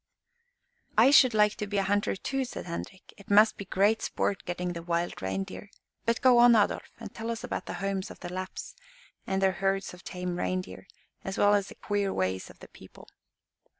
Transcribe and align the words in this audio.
"I 0.97 1.11
should 1.11 1.35
like 1.35 1.53
to 1.57 1.67
be 1.67 1.77
a 1.77 1.83
hunter, 1.83 2.15
too," 2.15 2.43
said 2.43 2.65
Henrik. 2.65 3.13
"It 3.19 3.29
must 3.29 3.55
be 3.55 3.65
great 3.65 4.01
sport 4.01 4.45
getting 4.45 4.73
the 4.73 4.81
wild 4.81 5.21
reindeer. 5.21 5.69
But 6.07 6.21
go 6.21 6.39
on, 6.39 6.55
Adolf, 6.55 6.89
and 6.99 7.13
tell 7.13 7.29
us 7.29 7.43
about 7.43 7.67
the 7.67 7.75
homes 7.85 8.09
of 8.09 8.19
the 8.21 8.33
Lapps, 8.33 8.73
and 9.27 9.43
their 9.43 9.51
herds 9.51 9.93
of 9.93 10.03
tame 10.03 10.37
reindeer, 10.39 10.87
as 11.23 11.37
well 11.37 11.53
as 11.53 11.67
the 11.67 11.75
queer 11.75 12.11
ways 12.11 12.49
of 12.49 12.61
the 12.61 12.67
people." 12.69 13.09